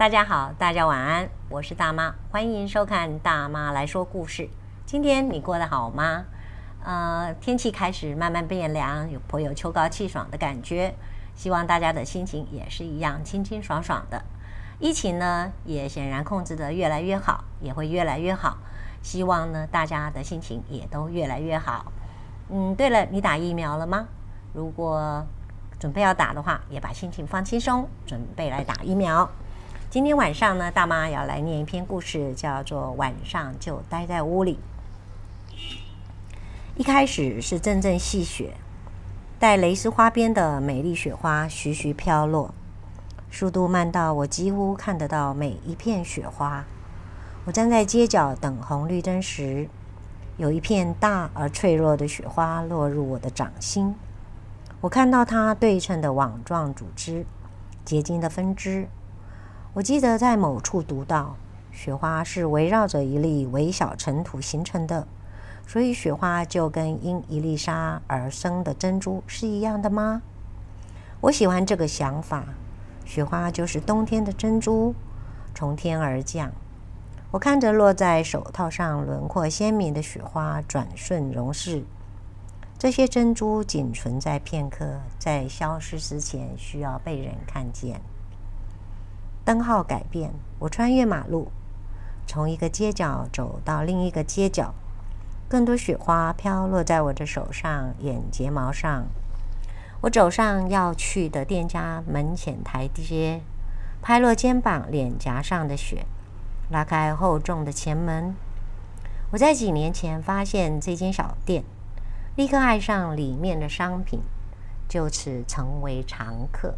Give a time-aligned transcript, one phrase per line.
[0.00, 4.48] 大家好，大家晚安，我是大妈，欢迎收看大妈来说故事。
[4.86, 6.24] 今天你过得好吗？
[6.82, 10.94] 呃，天气开始慢慢变凉，有颇有秋高气爽的感觉。
[11.34, 14.24] 希望大家的心情也是一样清清爽爽的。
[14.78, 18.56] 疫情呢，也显然控制得越来越好，也会越来越好。
[19.02, 21.92] 希望呢，大家的心情也都越来越好。
[22.48, 24.06] 嗯，对了，你打疫苗了吗？
[24.54, 25.26] 如果
[25.78, 29.30] 准备要打的话，也把心情放轻松，准备来打疫苗。
[29.90, 34.56] 今天晚上呢，大妈要来念一篇故事，叫做《晚上就待在屋里》。
[36.76, 38.52] 一开始是阵阵细雪，
[39.40, 42.54] 带蕾丝花边的美丽雪花徐徐飘落，
[43.32, 46.64] 速度慢到我几乎看得到每一片雪花。
[47.46, 49.68] 我站在街角等红绿灯时，
[50.36, 53.96] 有一片大而脆弱的雪花落入我的掌心，
[54.82, 57.26] 我看到它对称的网状组织，
[57.84, 58.86] 结晶的分支。
[59.74, 61.36] 我记得在某处读到，
[61.70, 65.06] 雪花是围绕着一粒微小尘土形成的，
[65.64, 70.22] 所以雪花就跟因一粒沙而生的珍珠是一样的吗？
[71.20, 72.46] 我喜欢这个想法，
[73.04, 74.92] 雪花就是冬天的珍珠，
[75.54, 76.50] 从天而降。
[77.30, 81.84] 我看着落在手套上轮廓鲜明的雪花转瞬融逝，
[82.76, 88.00] 这些珍珠仅存在片刻，在消失之前需要被人看见。
[89.50, 91.50] 灯号改变，我穿越马路，
[92.24, 94.72] 从一个街角走到另一个街角。
[95.48, 99.06] 更多雪花飘落在我的手上、眼睫毛上。
[100.02, 103.40] 我走上要去的店家门前台阶，
[104.00, 106.06] 拍落肩膀、脸颊上的雪，
[106.70, 108.36] 拉开厚重的前门。
[109.32, 111.64] 我在几年前发现这间小店，
[112.36, 114.20] 立刻爱上里面的商品，
[114.88, 116.76] 就此成为常客。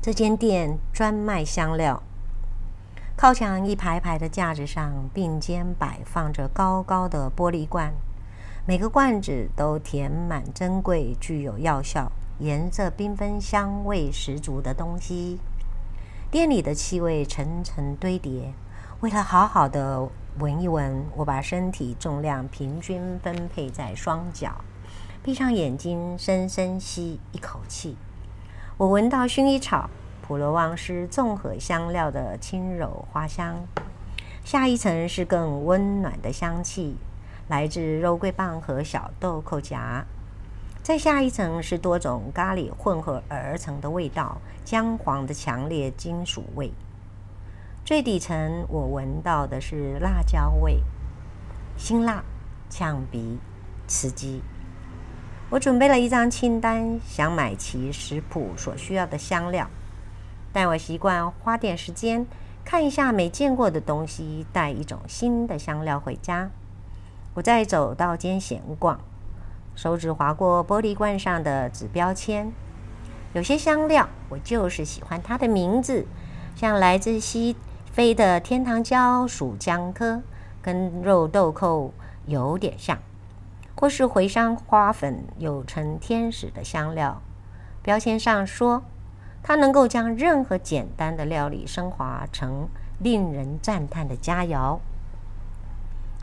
[0.00, 2.02] 这间店专卖香料，
[3.16, 7.92] 靠墙一排排的架子上并肩摆放着高高的玻璃罐，
[8.64, 15.38] 每个罐子都填满珍贵、具有药效、颜色缤纷、香味十足的东西。
[16.30, 18.52] 店里的气味层层堆叠，
[19.00, 20.08] 为了好好的
[20.38, 24.64] 闻一闻，我把身体重量平均分配在双脚，
[25.22, 27.96] 闭上眼睛，深深吸一口气。
[28.78, 29.88] 我闻到薰衣草、
[30.20, 33.66] 普罗旺斯综合香料的轻柔花香，
[34.44, 36.98] 下一层是更温暖的香气，
[37.48, 40.04] 来自肉桂棒和小豆蔻荚。
[40.82, 46.70] 再下一层是多种咖喱混合而成的味道，姜黄的强烈金属味。
[47.82, 50.82] 最底层我闻到的是辣椒味，
[51.78, 52.22] 辛辣、
[52.68, 53.38] 呛鼻、
[53.86, 54.42] 刺激。
[55.48, 59.70] 我准备了一张清单，想买齐食谱所需要的香料，
[60.52, 62.26] 但我习惯花点时间
[62.64, 66.50] 看一下没见过的东西，带一种新的香料回家。
[67.34, 69.00] 我在走道间闲逛，
[69.76, 72.50] 手指划过玻璃罐上的纸标签，
[73.32, 76.06] 有些香料我就是喜欢它的名字，
[76.56, 77.54] 像来自西
[77.92, 80.20] 非的天堂椒属姜科，
[80.60, 81.92] 跟肉豆蔻
[82.26, 82.98] 有点像。
[83.78, 87.20] 或是茴香花粉，又称天使的香料，
[87.82, 88.82] 标签上说，
[89.42, 94.78] 它能够将任何简单的料理升华成令人赞叹的佳肴。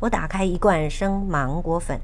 [0.02, 2.02] 我打开一罐生芒果粉，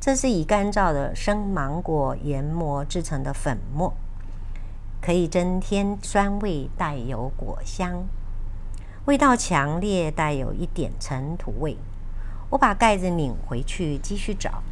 [0.00, 3.92] 这是以干燥的生芒果研磨制成的粉末，
[5.02, 8.06] 可以增添酸味，带有果香，
[9.04, 11.76] 味道强烈，带有一点尘土味。
[12.48, 14.62] 我把盖子拧回去，继续找。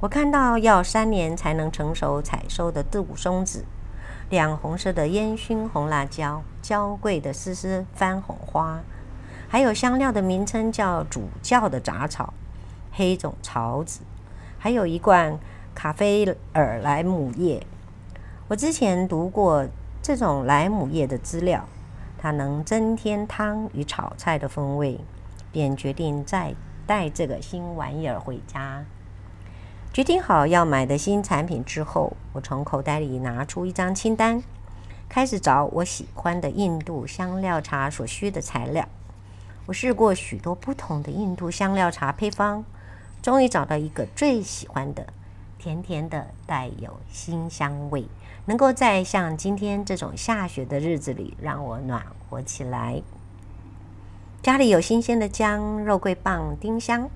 [0.00, 3.64] 我看到要三年才能成熟采收的杜松子，
[4.30, 8.78] 亮红色的烟熏红辣椒，娇贵的丝丝番红花，
[9.48, 12.32] 还有香料的名称叫主教的杂草，
[12.92, 14.02] 黑种草籽，
[14.56, 15.36] 还有一罐
[15.74, 17.66] 卡菲尔莱姆叶。
[18.46, 19.66] 我之前读过
[20.00, 21.64] 这种莱姆叶的资料，
[22.16, 25.00] 它能增添汤与炒菜的风味，
[25.50, 26.54] 便决定再
[26.86, 28.84] 带这个新玩意儿回家。
[29.92, 34.40] 决定好要买的新产品之后，我从口袋里拿出一张清单，
[35.08, 38.88] 开始找我喜欢的印度香料茶所需的材料。
[39.66, 42.64] 我试过许多不同的印度香料茶配方，
[43.20, 45.06] 终于找到一个最喜欢的，
[45.58, 48.06] 甜甜的，带有辛香味，
[48.44, 53.02] 能够在像今天这种下雪的日子里让我暖和起来。
[54.42, 57.10] 家里有新鲜的姜、肉桂棒、丁香，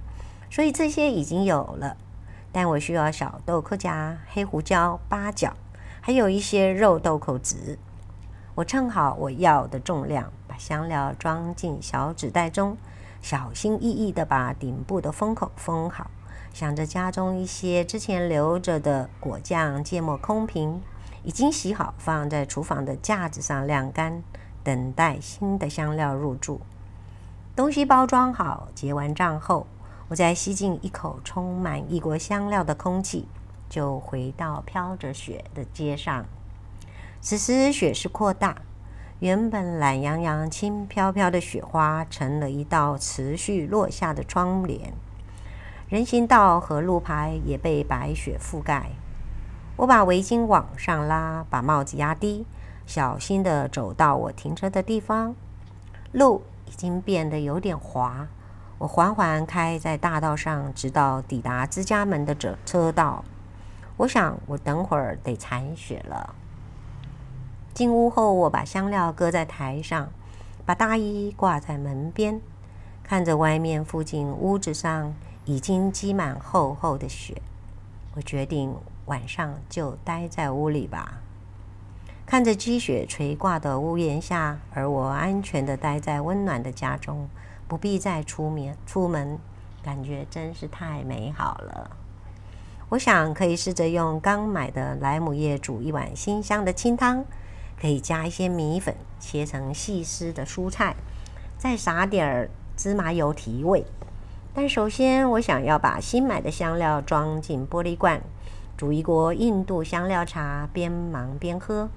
[0.50, 1.96] 所以这些已经有了。
[2.52, 5.54] 但我需要小豆蔻荚、黑胡椒、八角，
[6.00, 7.78] 还有一些肉豆蔻籽。
[8.54, 12.76] 我称好我要的重量，把香料装进小纸袋中，
[13.22, 16.10] 小心翼翼地把顶部的封口封好，
[16.52, 20.82] 想着家中一些之前留着的果酱、芥末空瓶，
[21.22, 24.22] 已经洗好，放在厨房的架子上晾干，
[24.62, 26.60] 等待新的香料入住。
[27.56, 29.66] 东西包装好，结完账后，
[30.12, 33.26] 我再吸进一口充满异国香料的空气，
[33.70, 36.26] 就回到飘着雪的街上。
[37.22, 38.58] 此时雪势扩大，
[39.20, 44.92] 原本懒洋洋、轻飘飘的雪花成了一道持续落下的窗帘。
[45.88, 48.90] 人行道和路牌也被白雪覆盖。
[49.76, 52.44] 我把围巾往上拉，把帽子压低，
[52.84, 55.34] 小心地走到我停车的地方。
[56.12, 58.28] 路已经变得有点滑，
[58.82, 63.24] 我缓缓开在大道上，直到抵达自家门的这车道。
[63.96, 66.34] 我想，我等会儿得铲雪了。
[67.72, 70.08] 进屋后，我把香料搁在台上，
[70.66, 72.40] 把大衣挂在门边，
[73.04, 75.14] 看着外面附近屋子上
[75.44, 77.40] 已经积满厚厚的雪，
[78.16, 78.74] 我决定
[79.06, 81.20] 晚上就待在屋里吧。
[82.26, 87.28] 看着积雪垂挂的屋檐下，而我安全地待在温暖的家中，
[87.68, 89.38] 不必再出面出门，
[89.82, 91.90] 感觉真是太美好了。
[92.90, 97.24] 我想可以试着用刚买的莱姆叶煮一碗新香的清汤，
[97.80, 100.94] 可以加一些米粉，切成细丝的蔬菜，
[101.56, 103.84] 再撒点儿芝麻油提味。
[104.52, 108.20] 但首先，我想要把新买的香料装进玻璃罐，
[108.76, 111.88] 煮一锅印度香料茶，边忙边喝。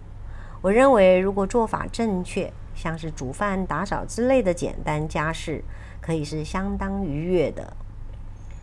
[0.62, 5.64] 我认为，如果做法正确，像是煮饭、打扫之类的简单家事，
[6.02, 7.76] 可以是相当愉悦的。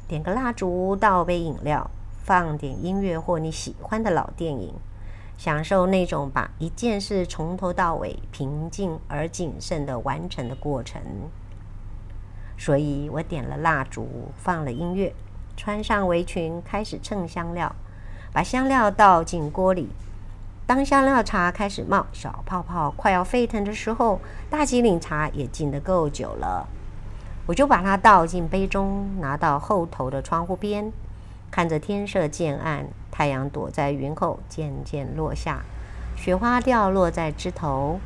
[0.06, 1.90] 点个蜡烛，倒杯饮料，
[2.22, 4.74] 放点音乐或你喜欢的老电影，
[5.38, 11.00] 享受那种把一件事从头到尾平静而谨慎地完成的过程。
[12.58, 15.14] 所以我点了蜡烛，放了音乐，
[15.56, 17.74] 穿上围裙，开始称香料，
[18.32, 19.88] 把香料倒进锅里。
[20.64, 26.66] 当香料茶开始冒小泡泡，快要沸腾的时候，大吉岭茶也浸得够久了。
[27.46, 30.92] 我就把它倒进杯中，拿到后头的窗户边，
[31.50, 35.64] 看着天色渐暗，太阳躲在云后渐渐落下，
[36.16, 37.98] 雪花掉落在枝头。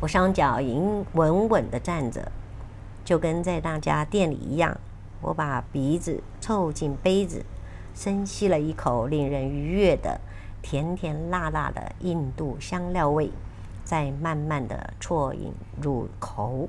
[0.00, 2.30] 我双脚稳稳稳地站着，
[3.04, 4.78] 就跟在那家店里一样。
[5.20, 7.44] 我把鼻子凑近杯子，
[7.92, 10.20] 深吸了一口令人愉悦的。
[10.62, 13.30] 甜甜辣辣的印度香料味，
[13.84, 16.68] 在慢慢的啜饮入口。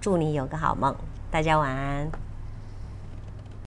[0.00, 0.94] 祝你有个好梦，
[1.30, 2.25] 大家晚安。